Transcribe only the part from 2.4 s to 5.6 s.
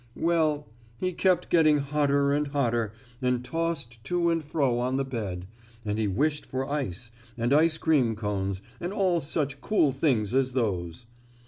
hotter, and tossed to and fro on the bed,